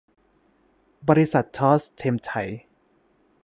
[1.09, 2.49] บริษัท ทอส เท็มไทย